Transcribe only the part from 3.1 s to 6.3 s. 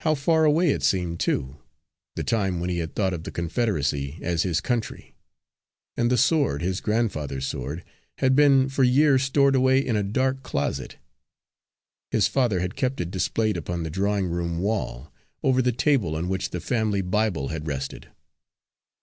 of the Confederacy as his country! And the